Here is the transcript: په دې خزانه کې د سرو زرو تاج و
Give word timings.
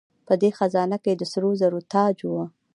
په 0.27 0.33
دې 0.41 0.49
خزانه 0.57 0.97
کې 1.03 1.11
د 1.15 1.23
سرو 1.31 1.51
زرو 1.61 1.79
تاج 1.93 2.17
و 2.25 2.31